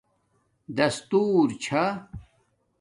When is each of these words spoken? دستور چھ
دستور 0.77 1.47
چھ 1.63 1.77